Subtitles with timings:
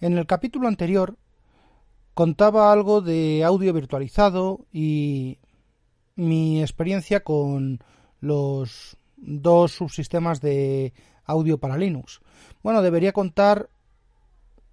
[0.00, 1.18] En el capítulo anterior
[2.14, 5.38] contaba algo de audio virtualizado y
[6.16, 7.80] mi experiencia con
[8.20, 10.94] los dos subsistemas de
[11.24, 12.20] audio para Linux.
[12.62, 13.68] Bueno, debería contar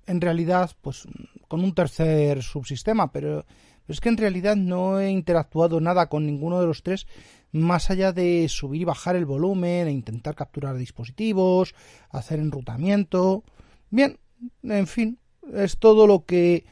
[0.06, 1.06] en realidad pues
[1.50, 3.46] con un tercer subsistema, pero,
[3.90, 7.06] es que en realidad no he interactuado nada con ninguno de los tres
[7.52, 11.76] más allá de subir y bajar el volumen e intentar capturar dispositivos,
[12.10, 13.44] hacer enrutamiento.
[13.90, 14.20] Bien,
[14.64, 15.20] en fin,
[15.54, 16.66] es todo lo que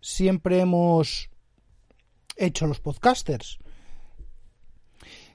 [0.00, 1.30] siempre hemos
[2.36, 3.58] hecho los podcasters.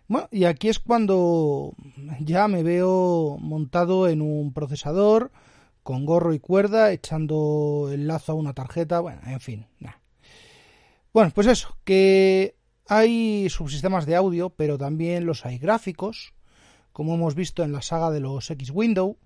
[0.07, 1.75] Bueno, y aquí es cuando
[2.19, 5.31] ya me veo montado en un procesador
[5.81, 9.67] con gorro y cuerda, echando el lazo a una tarjeta, bueno, en fin.
[11.13, 12.55] Bueno, pues eso, que
[12.87, 16.33] hay subsistemas de audio, pero también los hay gráficos,
[16.91, 19.17] como hemos visto en la saga de los X-Window,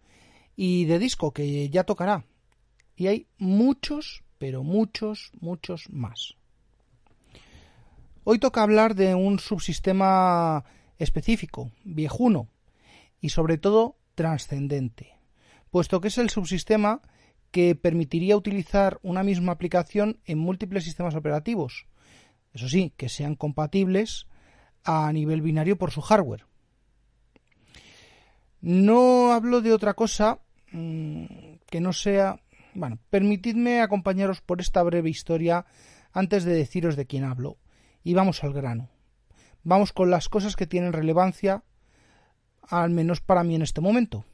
[0.55, 2.25] y de disco, que ya tocará.
[2.97, 6.35] Y hay muchos, pero muchos, muchos más.
[8.23, 10.65] Hoy toca hablar de un subsistema
[10.97, 12.49] específico, viejuno,
[13.21, 15.13] y sobre todo trascendente,
[15.69, 17.01] puesto que es el subsistema
[17.51, 21.85] que permitiría utilizar una misma aplicación en múltiples sistemas operativos,
[22.53, 24.25] eso sí, que sean compatibles
[24.83, 26.45] a nivel binario por su hardware.
[28.61, 30.39] No hablo de otra cosa
[30.71, 31.25] mm,
[31.69, 32.41] que no sea
[32.77, 35.65] bueno, permitidme acompañaros por esta breve historia
[36.13, 37.57] antes de deciros de quién hablo.
[38.03, 38.89] Y vamos al grano.
[39.63, 41.63] Vamos con las cosas que tienen relevancia,
[42.61, 44.25] al menos para mí en este momento.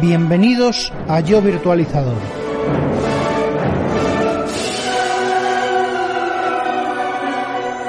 [0.00, 2.20] Bienvenidos a Yo Virtualizador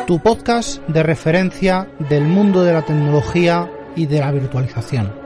[0.06, 5.25] tu podcast de referencia del mundo de la tecnología y de la virtualización.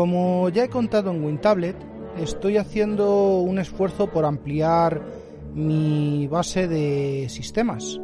[0.00, 1.76] Como ya he contado en WinTablet,
[2.16, 5.02] estoy haciendo un esfuerzo por ampliar
[5.52, 8.00] mi base de sistemas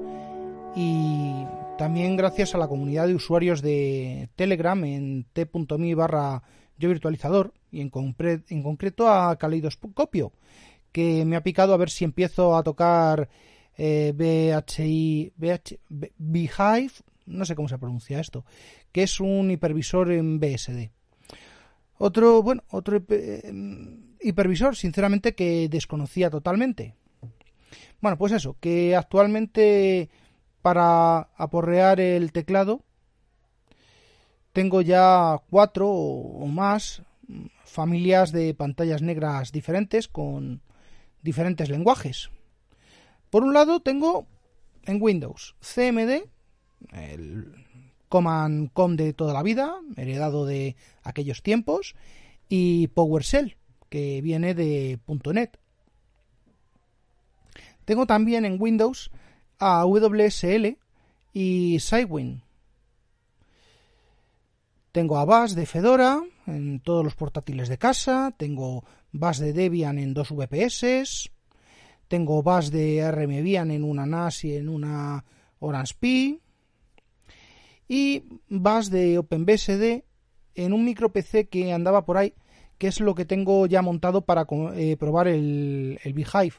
[0.75, 1.47] y
[1.79, 6.43] también gracias a la comunidad de usuarios de Telegram en t.me barra
[6.77, 6.91] yo
[7.71, 10.33] y en, concreto a Caleidoscopio
[10.93, 13.31] que me ha picado a ver si empiezo a tocar
[13.79, 18.45] eh, BHI, BH, no sé cómo se pronuncia esto,
[18.93, 20.91] que es un hipervisor en BSD.
[21.99, 26.95] Otro, bueno, otro em, hipervisor, sinceramente, que desconocía totalmente.
[28.01, 30.11] Bueno, pues eso, que actualmente
[30.63, 32.83] para aporrear el teclado
[34.53, 37.03] tengo ya cuatro o más
[37.65, 40.63] familias de pantallas negras diferentes con
[41.23, 42.31] diferentes lenguajes.
[43.31, 44.27] Por un lado tengo
[44.85, 46.25] en Windows CMD,
[46.93, 47.66] el
[48.09, 51.95] Command Com de toda la vida, heredado de aquellos tiempos,
[52.49, 53.57] y PowerShell,
[53.89, 54.99] que viene de
[55.33, 55.59] .NET.
[57.85, 59.11] Tengo también en Windows
[59.59, 60.77] a WSL
[61.33, 62.43] y Sidewin.
[64.93, 69.99] Tengo a Bash de Fedora en todos los portátiles de casa, tengo Bash de Debian
[69.99, 71.31] en dos VPS,
[72.09, 75.25] tengo Bash de RMVian en una NAS y en una
[75.59, 76.41] Orange Pi,
[77.89, 80.05] y vas de OpenBSD
[80.55, 82.35] en un micro PC que andaba por ahí,
[82.79, 86.55] que es lo que tengo ya montado para eh, probar el, el Beehive.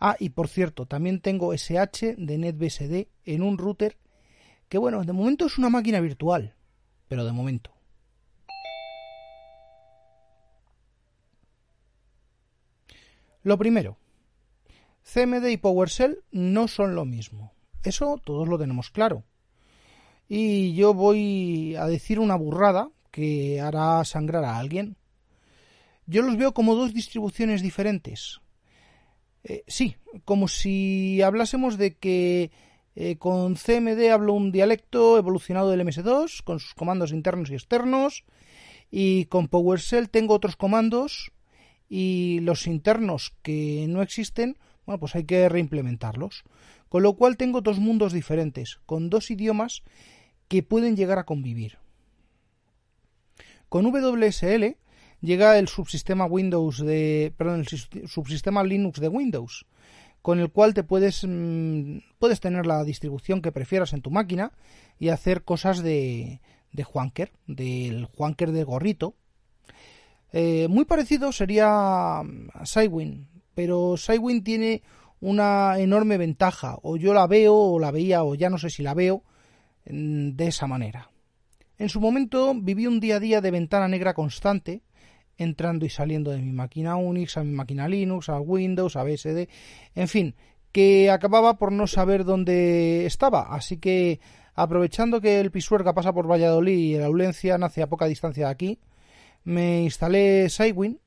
[0.00, 3.96] Ah, y por cierto, también tengo SH de NetBSD en un router
[4.68, 6.54] que, bueno, de momento es una máquina virtual,
[7.08, 7.72] pero de momento.
[13.42, 13.98] Lo primero,
[15.02, 17.52] CMD y PowerShell no son lo mismo.
[17.84, 19.24] Eso todos lo tenemos claro.
[20.28, 24.96] Y yo voy a decir una burrada que hará sangrar a alguien.
[26.06, 28.40] Yo los veo como dos distribuciones diferentes.
[29.44, 32.50] Eh, sí, como si hablásemos de que
[32.96, 38.24] eh, con CMD hablo un dialecto evolucionado del MS2, con sus comandos internos y externos,
[38.90, 41.32] y con PowerShell tengo otros comandos
[41.88, 46.44] y los internos que no existen, bueno, pues hay que reimplementarlos.
[46.88, 49.82] Con lo cual tengo dos mundos diferentes, con dos idiomas
[50.48, 51.78] que pueden llegar a convivir.
[53.68, 54.76] Con WSL
[55.20, 59.66] llega el subsistema Windows de, perdón, el subsistema Linux de Windows,
[60.22, 64.52] con el cual te puedes, mm, puedes tener la distribución que prefieras en tu máquina
[64.98, 66.40] y hacer cosas de,
[66.72, 69.16] de Juanker, del Juanker de gorrito.
[70.32, 74.82] Eh, muy parecido sería mm, Cywin, pero Cywin tiene
[75.20, 78.82] una enorme ventaja, o yo la veo, o la veía, o ya no sé si
[78.82, 79.22] la veo,
[79.86, 81.10] mm, de esa manera.
[81.78, 84.82] En su momento viví un día a día de ventana negra constante,
[85.36, 89.48] entrando y saliendo de mi máquina Unix a mi máquina Linux, a Windows, a BSD,
[89.94, 90.34] en fin,
[90.72, 93.54] que acababa por no saber dónde estaba.
[93.54, 94.20] Así que,
[94.54, 98.52] aprovechando que el Pisuerga pasa por Valladolid y la Aulencia nace a poca distancia de
[98.52, 98.78] aquí,
[99.44, 101.00] me instalé Cywin,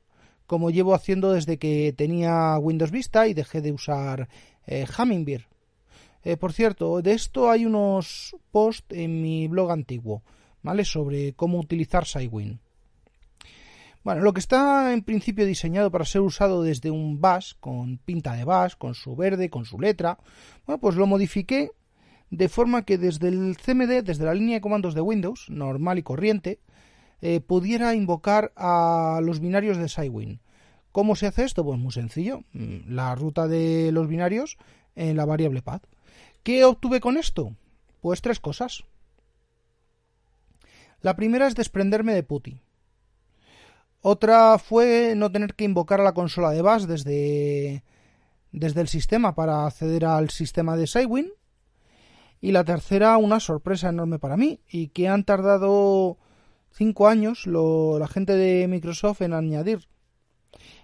[0.48, 4.30] como llevo haciendo desde que tenía Windows Vista y dejé de usar
[4.66, 5.44] eh, Hummingbird.
[6.24, 10.24] Eh, por cierto, de esto hay unos posts en mi blog antiguo,
[10.64, 10.84] ¿vale?
[10.84, 12.60] Sobre cómo utilizar Cywin.
[14.04, 18.34] Bueno, lo que está en principio diseñado para ser usado desde un bash, con pinta
[18.34, 20.18] de bash, con su verde, con su letra,
[20.66, 21.72] bueno, pues lo modifiqué
[22.30, 26.04] de forma que desde el CMD, desde la línea de comandos de Windows, normal y
[26.04, 26.60] corriente,
[27.22, 30.40] eh, pudiera invocar a los binarios de Cywin.
[30.92, 31.64] ¿Cómo se hace esto?
[31.64, 32.44] Pues muy sencillo.
[32.54, 34.58] Mm, la ruta de los binarios
[34.96, 35.84] en la variable path.
[36.44, 37.56] ¿Qué obtuve con esto?
[38.02, 38.84] Pues tres cosas.
[41.02, 42.62] La primera es desprenderme de PuTTY.
[44.02, 47.84] Otra fue no tener que invocar a la consola de Bash desde,
[48.52, 51.32] desde el sistema para acceder al sistema de Cywin.
[52.40, 56.18] Y la tercera, una sorpresa enorme para mí, y que han tardado
[56.78, 59.88] cinco años la gente de Microsoft en añadir.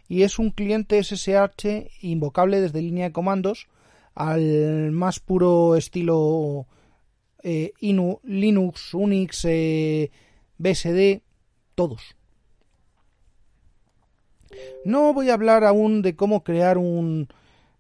[0.08, 3.68] Y es un cliente SSH invocable desde línea de comandos
[4.16, 6.68] al más puro estilo
[7.44, 10.12] eh, Linux, Unix, eh,
[10.58, 11.22] BSD,
[11.76, 12.16] todos.
[14.86, 17.28] No voy a hablar aún de cómo crear un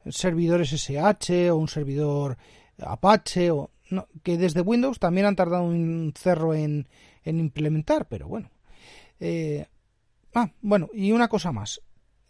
[0.09, 2.37] servidor SSH o un servidor
[2.79, 3.69] Apache o
[4.23, 6.87] que desde Windows también han tardado un cerro en,
[7.25, 8.51] implementar, pero bueno.
[9.19, 9.65] Eh,
[10.33, 11.81] ah, bueno, y una cosa más.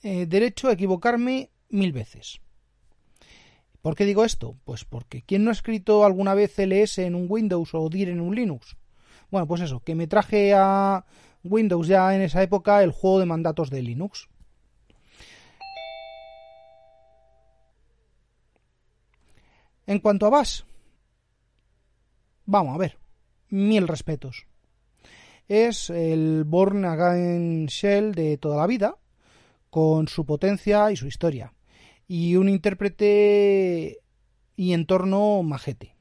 [0.01, 2.41] Eh, derecho a equivocarme mil veces.
[3.81, 4.55] ¿Por qué digo esto?
[4.63, 8.21] Pues porque ¿quién no ha escrito alguna vez CLS en un Windows o DIR en
[8.21, 8.77] un Linux?
[9.29, 11.05] Bueno, pues eso, que me traje a
[11.43, 14.29] Windows ya en esa época el juego de mandatos de Linux.
[19.85, 20.61] En cuanto a Bash,
[22.45, 22.97] vamos a ver,
[23.49, 24.47] mil respetos.
[25.47, 28.97] Es el Born Again Shell de toda la vida,
[29.69, 31.53] con su potencia y su historia,
[32.07, 33.99] y un intérprete
[34.55, 35.95] y entorno majete.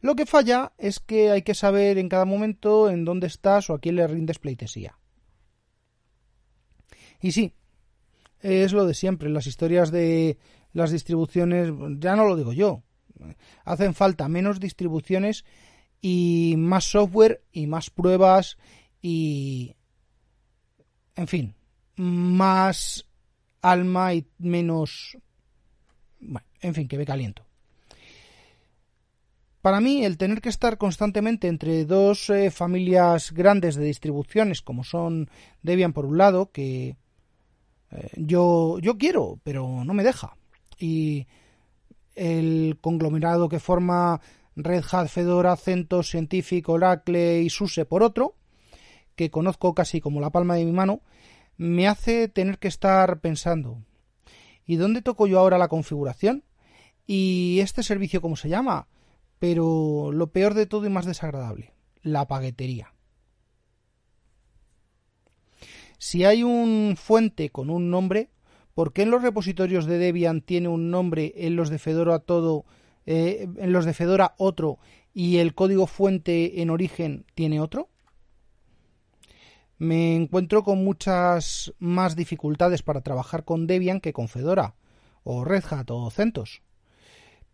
[0.00, 3.74] Lo que falla es que hay que saber en cada momento en dónde estás o
[3.74, 4.98] a quién le rindes pleitesía.
[7.20, 7.54] Y sí,
[8.40, 10.38] es lo de siempre, las historias de
[10.72, 12.82] las distribuciones, ya no lo digo yo,
[13.64, 15.44] hacen falta menos distribuciones
[16.02, 18.58] y más software y más pruebas
[19.00, 19.74] y,
[21.16, 21.54] en fin,
[21.96, 23.06] más
[23.62, 25.16] alma y menos,
[26.20, 27.46] bueno, en fin, que ve caliento.
[29.62, 34.82] Para mí, el tener que estar constantemente entre dos eh, familias grandes de distribuciones, como
[34.82, 35.30] son
[35.62, 36.96] Debian por un lado, que
[37.92, 40.36] eh, yo, yo quiero, pero no me deja
[40.82, 41.26] y
[42.14, 44.20] el conglomerado que forma
[44.56, 48.34] Red Hat, Fedora, CentOS, Scientific, Oracle y SUSE por otro,
[49.16, 51.00] que conozco casi como la palma de mi mano,
[51.56, 53.82] me hace tener que estar pensando,
[54.66, 56.44] ¿y dónde toco yo ahora la configuración?
[57.06, 58.88] ¿Y este servicio cómo se llama?
[59.38, 62.94] Pero lo peor de todo y más desagradable, la paquetería.
[65.98, 68.30] Si hay un fuente con un nombre,
[68.74, 72.64] ¿Por qué en los repositorios de Debian tiene un nombre, en los de Fedora todo,
[73.06, 74.78] eh, en los de Fedora otro
[75.14, 77.88] y el código fuente en origen tiene otro?
[79.78, 84.76] Me encuentro con muchas más dificultades para trabajar con Debian que con Fedora,
[85.24, 86.62] o Red Hat, o CentOS.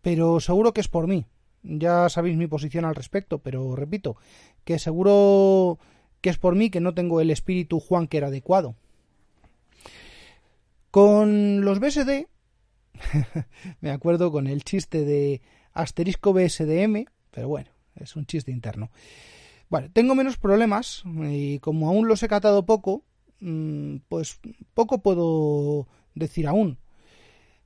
[0.01, 1.25] Pero seguro que es por mí.
[1.63, 4.15] Ya sabéis mi posición al respecto, pero repito,
[4.63, 5.79] que seguro
[6.21, 8.75] que es por mí que no tengo el espíritu Juanker adecuado.
[10.91, 12.27] Con los BSD,
[13.81, 15.41] me acuerdo con el chiste de
[15.73, 18.91] asterisco BSDM, pero bueno, es un chiste interno.
[19.69, 23.03] Bueno, tengo menos problemas y como aún los he catado poco,
[23.39, 24.39] mm, pues
[24.73, 26.79] poco puedo decir aún.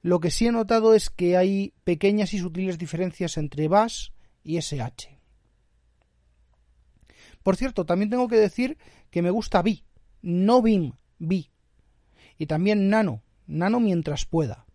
[0.01, 4.11] Lo que sí he notado es que hay pequeñas y sutiles diferencias entre BAS
[4.43, 5.17] y SH.
[7.41, 8.77] Por cierto, también tengo que decir
[9.09, 9.85] que me gusta Vi,
[10.21, 11.51] no BIM, Vi.
[12.37, 14.65] Y también Nano, Nano mientras pueda.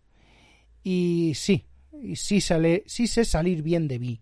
[0.83, 1.65] Y sí,
[2.01, 4.21] y sí, sale, sí sé salir bien de Vi.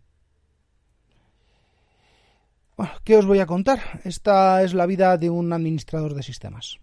[2.75, 4.01] Bueno, ¿qué os voy a contar?
[4.03, 6.79] Esta es la vida de un administrador de sistemas.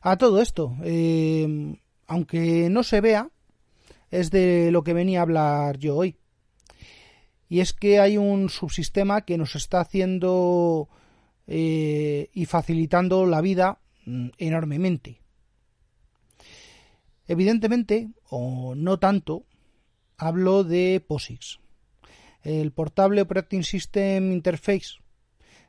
[0.00, 1.76] A todo esto, eh,
[2.06, 3.30] aunque no se vea,
[4.10, 6.16] es de lo que venía a hablar yo hoy.
[7.48, 10.88] Y es que hay un subsistema que nos está haciendo
[11.50, 15.22] eh, y facilitando la vida mm, enormemente.
[17.26, 19.46] Evidentemente, o no tanto,
[20.18, 21.58] hablo de POSIX,
[22.42, 24.98] el Portable Operating System Interface.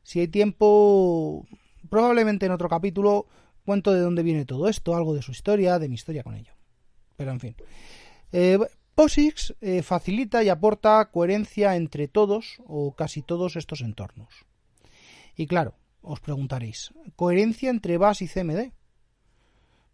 [0.03, 1.47] Si hay tiempo,
[1.89, 3.27] probablemente en otro capítulo
[3.65, 6.53] cuento de dónde viene todo esto, algo de su historia, de mi historia con ello.
[7.15, 7.55] Pero en fin.
[8.33, 8.59] Eh,
[8.95, 14.48] POSIX eh, facilita y aporta coherencia entre todos o casi todos estos entornos.
[15.39, 18.73] Y claro, os preguntaréis, ¿coherencia entre BAS y CMD?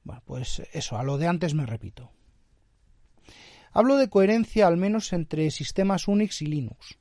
[0.04, 2.10] Bueno, pues eso, a lo de antes me repito.
[3.72, 6.98] Hablo de coherencia al menos entre sistemas Unix y Linux.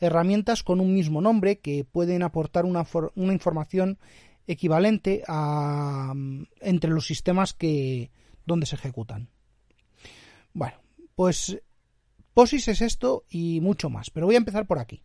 [0.00, 4.00] Herramientas con un mismo nombre que pueden aportar una, una información
[4.48, 6.14] equivalente a,
[6.60, 8.10] entre los sistemas que,
[8.44, 9.30] donde se ejecutan.
[10.52, 10.78] Bueno,
[11.14, 11.62] pues
[12.34, 15.04] POSIX es esto y mucho más, pero voy a empezar por aquí.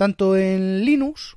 [0.00, 1.36] Tanto en Linux,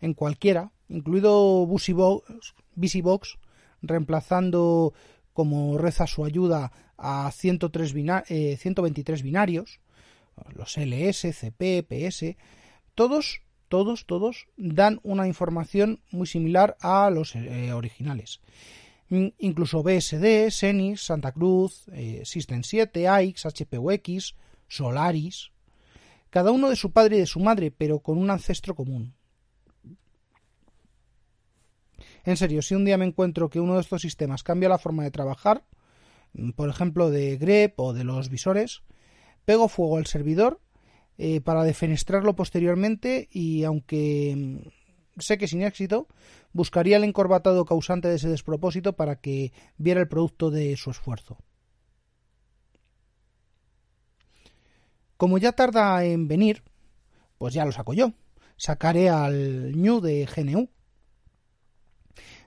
[0.00, 3.38] en cualquiera, incluido BusyBox,
[3.82, 4.94] reemplazando
[5.32, 7.92] como reza su ayuda a 103
[8.56, 9.80] 123 eh, binarios,
[10.54, 12.36] los LS, CP, PS,
[12.94, 18.42] todos, todos, todos dan una información muy similar a los eh, originales.
[19.10, 24.36] Incluso BSD, Xenix, Santa Cruz, eh, System 7, AIX, HPUX,
[24.68, 25.50] Solaris,
[26.34, 29.14] cada uno de su padre y de su madre, pero con un ancestro común.
[32.24, 35.04] En serio, si un día me encuentro que uno de estos sistemas cambia la forma
[35.04, 35.64] de trabajar,
[36.32, 38.82] mm, por ejemplo de grep o de los visores,
[39.44, 40.60] pego fuego al servidor
[41.18, 46.08] eh, para defenestrarlo posteriormente y aunque mm, sé que sin éxito,
[46.52, 51.38] buscaría el encorbatado causante de ese despropósito para que viera el producto de su esfuerzo.
[55.24, 56.62] Como ya tarda en venir,
[57.38, 58.12] pues ya lo saco yo.
[58.58, 60.68] Sacaré al new de GNU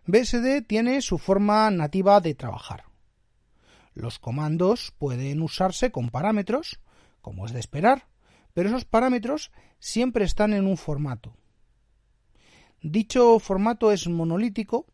[0.06, 2.84] BSD tiene su forma nativa de trabajar.
[3.96, 6.80] Los comandos pueden usarse con parámetros,
[7.24, 8.10] como es de esperar,
[8.54, 11.34] pero esos parámetros siempre están en un formato.
[12.84, 14.86] Dicho formato es monolítico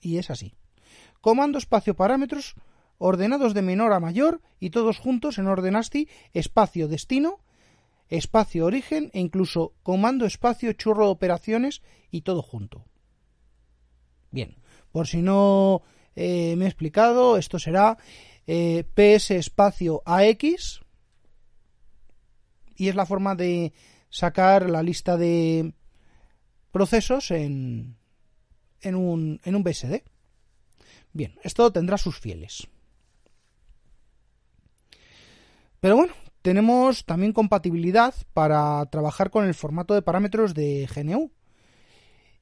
[0.00, 0.54] y es así.
[1.20, 2.54] Comando espacio parámetros
[2.98, 7.40] ordenados de menor a mayor y todos juntos en orden ASCII espacio destino,
[8.08, 12.84] espacio origen e incluso comando espacio churro operaciones y todo junto.
[14.30, 14.56] Bien,
[14.92, 15.82] por si no
[16.16, 17.98] eh, me he explicado, esto será
[18.46, 20.80] eh, PS espacio AX
[22.76, 23.72] y es la forma de
[24.10, 25.74] sacar la lista de
[26.70, 27.96] procesos en,
[28.80, 30.02] en, un, en un BSD.
[31.12, 32.68] Bien, esto tendrá sus fieles.
[35.80, 41.30] Pero bueno, tenemos también compatibilidad para trabajar con el formato de parámetros de GNU.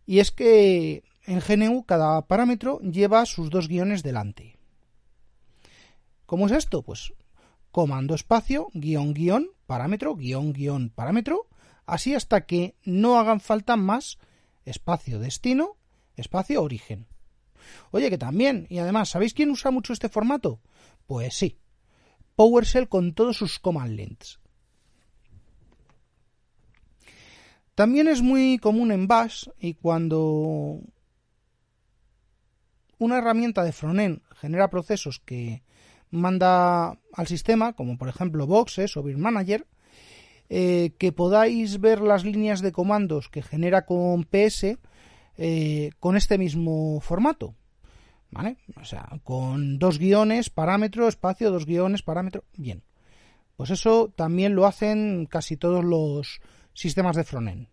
[0.07, 4.57] Y es que en GNU cada parámetro lleva sus dos guiones delante.
[6.25, 6.83] ¿Cómo es esto?
[6.83, 7.13] Pues
[7.71, 11.47] comando espacio, guion, guion, parámetro, guion, guion, parámetro,
[11.85, 14.19] así hasta que no hagan falta más
[14.65, 15.77] espacio destino,
[16.17, 17.07] espacio origen.
[17.91, 20.61] Oye, que también, y además, ¿sabéis quién usa mucho este formato?
[21.07, 21.59] Pues sí,
[22.37, 24.39] PowerShell con todos sus command lengths.
[27.75, 30.81] También es muy común en Bash y cuando
[32.99, 35.63] una herramienta de frontend genera procesos que
[36.11, 39.67] manda al sistema, como por ejemplo Boxes o Beer Manager,
[40.49, 44.79] eh, que podáis ver las líneas de comandos que genera con PS
[45.37, 47.55] eh, con este mismo formato.
[48.37, 48.59] ¿Vale?
[48.79, 52.45] O sea, con dos guiones, parámetro, espacio, dos guiones, parámetro.
[52.55, 52.83] Bien.
[53.57, 56.43] Pues eso también lo hacen casi todos los
[56.75, 57.69] sistemas de frontend.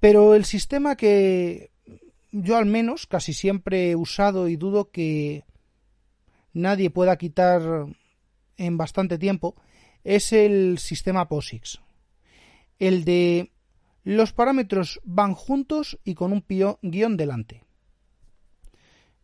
[0.00, 1.70] Pero el sistema que
[2.30, 5.44] yo al menos casi siempre he usado y dudo que
[6.54, 7.60] nadie pueda quitar
[8.56, 9.54] en bastante tiempo
[10.02, 11.78] es el sistema POSIX.
[12.78, 13.50] El de
[14.02, 16.42] los parámetros van juntos y con un
[16.80, 17.63] guion delante.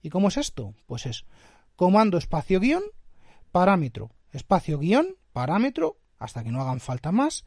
[0.03, 0.75] ¿Y cómo es esto?
[0.87, 1.25] Pues es
[1.77, 2.83] comando espacio guion,
[3.53, 7.45] parámetro, espacio guion, parámetro, hasta que no hagan falta más,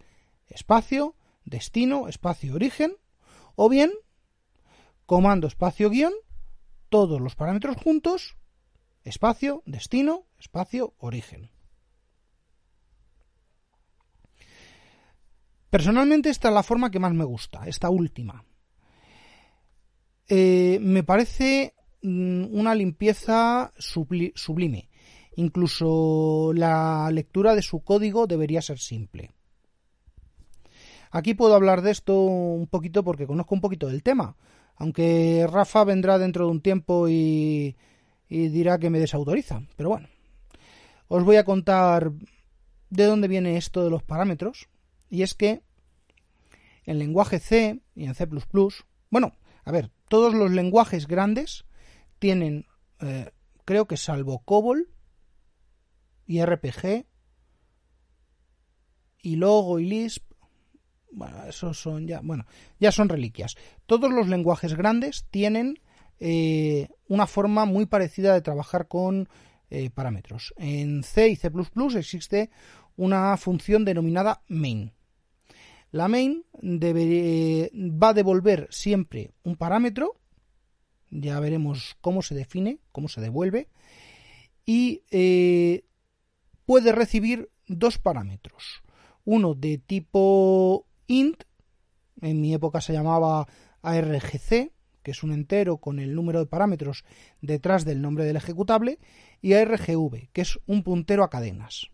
[0.47, 2.95] espacio, destino, espacio origen,
[3.55, 3.91] o bien
[5.05, 6.13] comando espacio guion,
[6.89, 8.37] todos los parámetros juntos,
[9.03, 11.51] espacio, destino, espacio, origen.
[15.69, 18.45] Personalmente esta es la forma que más me gusta, esta última.
[20.27, 24.89] Eh, me parece una limpieza sublime.
[25.35, 29.31] Incluso la lectura de su código debería ser simple.
[31.09, 34.35] Aquí puedo hablar de esto un poquito porque conozco un poquito del tema,
[34.75, 37.75] aunque Rafa vendrá dentro de un tiempo y,
[38.29, 39.61] y dirá que me desautoriza.
[39.75, 40.07] Pero bueno,
[41.07, 42.11] os voy a contar
[42.89, 44.69] de dónde viene esto de los parámetros.
[45.09, 45.61] Y es que
[46.85, 48.27] en lenguaje C y en C⁇
[49.09, 49.33] bueno,
[49.63, 51.65] a ver, todos los lenguajes grandes
[52.23, 52.65] tienen,
[53.01, 53.31] eh,
[53.65, 54.87] creo que salvo COBOL
[56.25, 57.05] y RPG
[59.21, 60.23] y Logo y Lisp,
[61.11, 62.45] bueno, esos son ya, bueno,
[62.79, 63.57] ya son reliquias.
[63.87, 65.81] Todos los lenguajes grandes tienen
[66.21, 69.27] eh, una forma muy parecida de trabajar con
[69.69, 70.53] eh, parámetros.
[70.55, 71.51] En C y C++
[71.97, 72.51] existe
[72.95, 74.93] una función denominada main.
[75.91, 80.22] La main va a devolver siempre un parámetro,
[81.13, 83.69] ya veremos cómo se define, cómo se devuelve,
[84.65, 85.85] y eh,
[86.65, 88.83] puede recibir dos parámetros.
[89.25, 91.43] Uno de tipo int,
[92.21, 93.47] en mi época se llamaba
[93.81, 94.71] argc,
[95.03, 97.03] que es un entero con el número de parámetros
[97.41, 98.99] detrás del nombre del ejecutable,
[99.41, 101.89] y argv, que es un puntero a cadenas.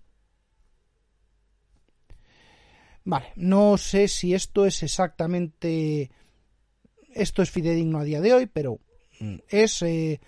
[3.03, 6.11] Vale, no sé si esto es exactamente.
[7.11, 8.79] Esto es fidedigno a día de hoy, pero
[9.47, 10.19] es eh,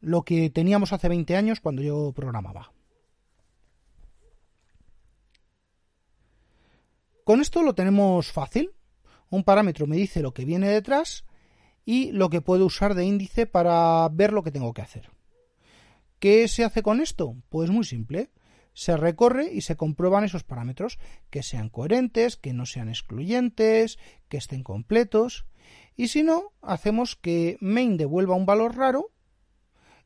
[0.00, 2.72] lo que teníamos hace 20 años cuando yo programaba.
[7.24, 8.72] Con esto lo tenemos fácil.
[9.30, 11.24] Un parámetro me dice lo que viene detrás
[11.84, 15.10] y lo que puedo usar de índice para ver lo que tengo que hacer.
[16.18, 17.36] ¿Qué se hace con esto?
[17.48, 18.30] Pues muy simple
[18.74, 20.98] se recorre y se comprueban esos parámetros,
[21.30, 25.46] que sean coherentes, que no sean excluyentes, que estén completos.
[25.96, 29.10] Y si no, hacemos que main devuelva un valor raro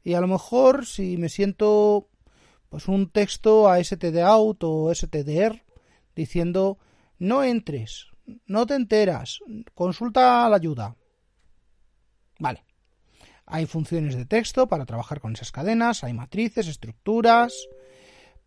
[0.04, 2.08] y a lo mejor si me siento
[2.68, 5.64] pues un texto a stdout o stdr
[6.14, 6.78] diciendo
[7.18, 8.06] no entres,
[8.46, 9.40] no te enteras,
[9.74, 10.96] consulta la ayuda.
[12.38, 12.64] Vale.
[13.46, 17.68] Hay funciones de texto para trabajar con esas cadenas, hay matrices, estructuras,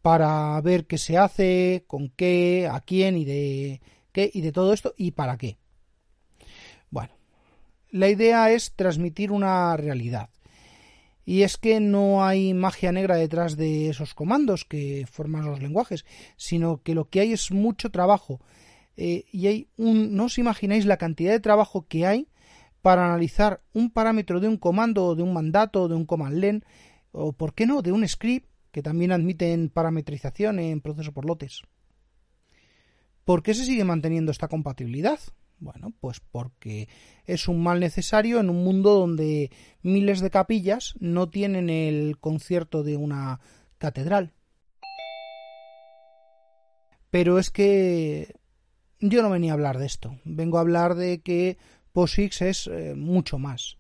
[0.02, 4.74] para ver qué se hace, con qué, a quién y de qué y de todo
[4.74, 5.58] esto y para qué.
[7.92, 10.30] La idea es transmitir una realidad.
[11.26, 16.06] Y es que no hay magia negra detrás de esos comandos que forman los lenguajes,
[16.38, 18.40] sino que lo que hay es mucho trabajo.
[18.98, 22.28] Eh, y hay un, no os imagináis la cantidad de trabajo que hay
[22.82, 26.66] para analizar un parámetro de un comando de un mandato de un command len
[27.12, 31.62] o por qué no de un script que también admiten parametrización en proceso por lotes.
[33.26, 35.20] ¿Por qué se sigue manteniendo esta compatibilidad?
[35.62, 36.90] Bueno, pues porque
[37.26, 39.52] es un mal necesario en un mundo donde
[39.84, 43.40] miles de capillas no tienen el concierto de una
[43.78, 44.34] catedral.
[47.12, 48.34] Pero es que
[49.00, 50.18] yo no venía a hablar de esto.
[50.26, 51.60] Vengo a hablar de que
[51.94, 53.78] POSIX es eh, mucho más.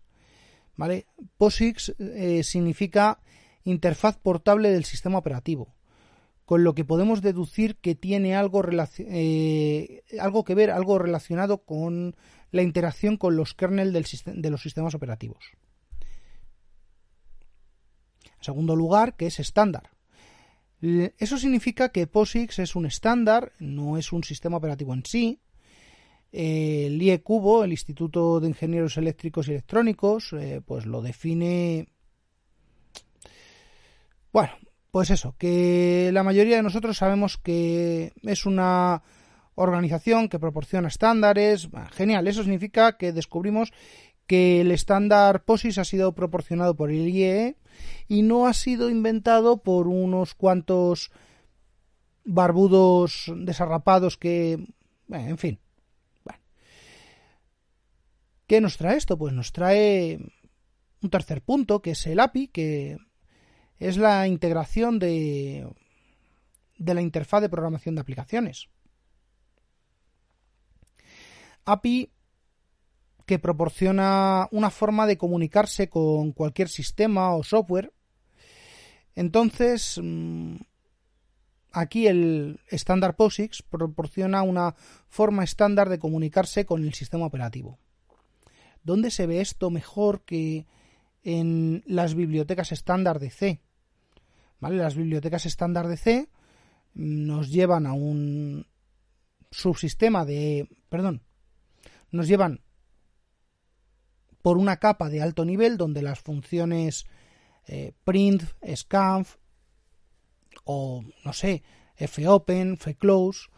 [0.76, 1.08] ¿Vale?
[1.38, 3.20] POSIX eh, significa
[3.63, 5.74] interfaz portable del sistema operativo,
[6.51, 8.61] con lo que podemos deducir que tiene algo,
[8.97, 12.13] eh, algo que ver, algo relacionado con
[12.51, 15.45] la interacción con los kernel de los sistemas operativos.
[18.25, 19.91] En segundo lugar, que es estándar.
[20.81, 25.39] Eso significa que POSIX es un estándar, no es un sistema operativo en sí.
[26.33, 31.87] El IE Cubo, el Instituto de Ingenieros Eléctricos y Electrónicos, eh, pues lo define
[34.33, 34.53] bueno,
[34.91, 39.04] pues eso, que la mayoría de nosotros sabemos que es una
[39.56, 41.69] organización que proporciona estándares.
[41.91, 43.71] Genial, eso significa que descubrimos
[44.27, 47.56] que el estándar POSIX ha sido proporcionado por el IEE
[48.08, 51.12] y no ha sido inventado por unos cuantos
[52.23, 54.67] barbudos desarrapados que...
[55.10, 55.60] en fin.
[58.47, 59.17] ¿Qué nos trae esto?
[59.17, 60.19] Pues nos trae
[61.01, 62.97] un tercer punto, que es el API, que
[63.82, 65.67] es la integración de,
[66.78, 68.70] la interfaz de programación de aplicaciones.
[71.65, 72.12] API
[73.26, 77.91] que proporciona una forma de comunicarse con cualquier sistema o software
[79.15, 80.58] Entonces, mm,
[81.72, 84.76] aquí el estándar POSIX proporciona una
[85.10, 87.80] forma estándar de comunicarse con el sistema operativo.
[88.84, 90.67] ¿Dónde se ve esto mejor que
[91.24, 93.62] en las bibliotecas estándar de C?
[94.62, 94.78] ¿Vale?
[94.78, 96.30] Las bibliotecas estándar de C
[96.93, 98.67] nos llevan a un
[99.50, 101.24] subsistema de, perdón,
[102.12, 102.62] nos llevan
[104.41, 107.06] por una capa de alto nivel donde las funciones
[107.67, 108.43] eh, print,
[108.76, 109.36] scanf
[110.63, 111.63] o no sé,
[112.08, 113.50] fopen, fclose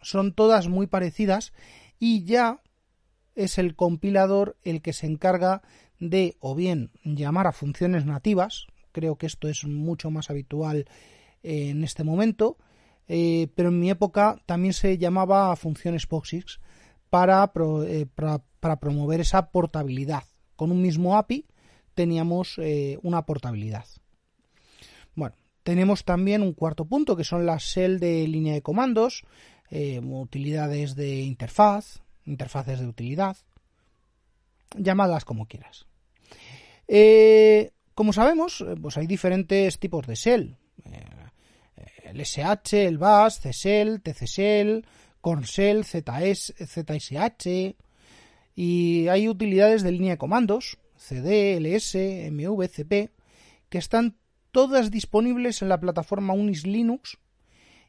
[0.00, 1.52] son todas muy parecidas
[1.98, 2.62] y ya
[3.34, 5.62] es el compilador el que se encarga
[5.98, 10.86] de o bien llamar a funciones nativas, creo que esto es mucho más habitual
[11.42, 12.56] en este momento,
[13.08, 16.60] eh, pero en mi época también se llamaba funciones POSIX
[17.10, 17.50] para,
[17.86, 20.24] eh, para, promover esa portabilidad.
[20.56, 21.46] Con un mismo API
[21.94, 23.84] teníamos eh, una portabilidad.
[25.14, 29.24] Bueno, tenemos también un cuarto punto que son las shell de línea de comandos,
[30.02, 33.38] utilidades de interfaz, interfaces de utilidad,
[34.76, 35.86] llamadas como quieras.
[38.02, 40.56] Como sabemos, pues hay diferentes tipos de shell.
[42.02, 44.84] El SH, el BAS, CSL, TCSL,
[45.20, 47.76] Cornshell, ZS, ZSH
[48.56, 51.94] y hay utilidades de línea de comandos, CD, LS,
[52.32, 53.12] MV, CP,
[53.68, 54.16] que están
[54.50, 57.18] todas disponibles en la plataforma Unis Linux.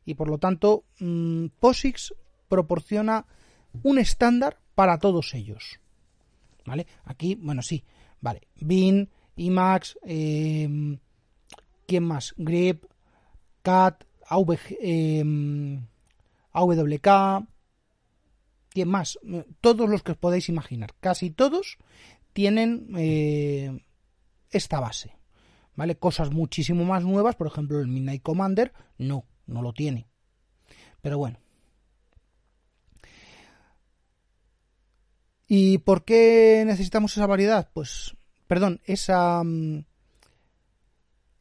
[0.05, 2.13] Y por lo tanto mm, POSIX
[2.49, 3.25] proporciona
[3.81, 5.79] un estándar para todos ellos.
[6.67, 6.85] ¿Vale?
[7.03, 7.83] Aquí, bueno, sí,
[8.21, 10.97] vale, Bin, Emacs, eh,
[11.87, 12.33] ¿quién más?
[12.37, 12.85] Grip,
[13.61, 14.57] CAT, AW,
[16.51, 17.47] AWK,
[18.69, 19.19] ¿quién más?
[19.61, 21.77] Todos los que os podéis imaginar, casi todos
[22.33, 23.79] tienen eh,
[24.49, 25.15] esta base.
[25.75, 25.97] ¿Vale?
[25.97, 30.07] Cosas muchísimo más nuevas, por ejemplo, el Midnight Commander, no, no lo tiene.
[31.01, 31.39] Pero bueno.
[35.47, 37.69] ¿Y por qué necesitamos esa variedad?
[37.73, 38.15] Pues,
[38.53, 39.83] perdón, esa mm,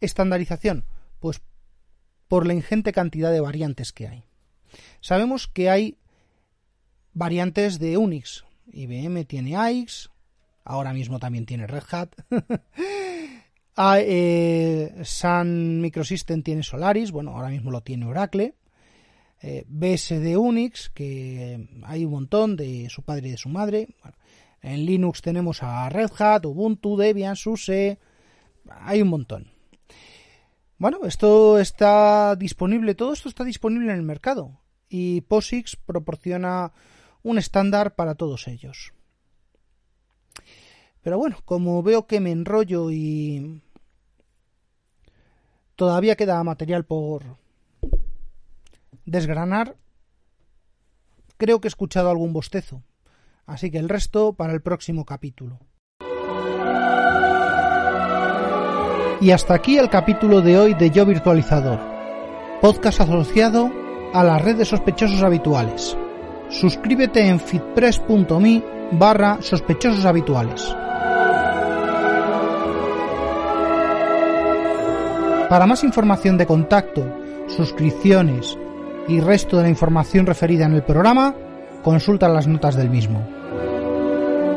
[0.01, 0.87] estandarización.
[1.21, 1.43] Pues
[2.27, 4.25] por la ingente cantidad de variantes que hay.
[5.03, 5.99] Sabemos que hay
[7.13, 8.47] variantes de Unix.
[8.73, 10.09] IBM tiene AIX,
[10.65, 12.15] ahora mismo también tiene Red Hat.
[13.75, 13.99] Ah,
[15.03, 18.55] Sun Microsystem tiene Solaris, bueno, ahora mismo lo tiene Oracle.
[19.41, 23.89] Eh, BSD Unix, que hay un montón de su padre y de su madre.
[24.63, 27.99] En Linux tenemos a Red Hat, Ubuntu, Debian, SUSE,
[28.69, 29.53] hay un montón.
[30.79, 36.73] Bueno, esto está disponible, todo esto está disponible en el mercado y POSIX proporciona
[37.23, 38.93] un estándar para todos ellos.
[41.03, 43.63] Pero bueno, como veo que me enrollo y
[45.77, 47.37] todavía queda material por
[49.05, 49.77] desgranar,
[51.37, 52.83] creo que he escuchado algún bostezo.
[53.47, 55.59] Así que el resto para el próximo capítulo.
[59.21, 61.79] Y hasta aquí el capítulo de hoy de Yo Virtualizador,
[62.61, 63.71] podcast asociado
[64.13, 65.97] a la red de sospechosos habituales.
[66.49, 70.75] Suscríbete en fitpress.me barra sospechosos habituales.
[75.49, 77.07] Para más información de contacto,
[77.47, 78.59] suscripciones
[79.07, 81.35] y resto de la información referida en el programa,
[81.83, 83.27] consulta las notas del mismo.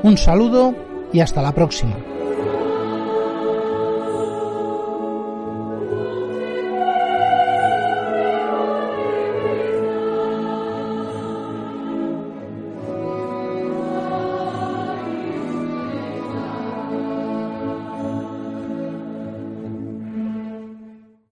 [0.03, 0.75] Un saludo
[1.11, 1.95] y hasta la próxima.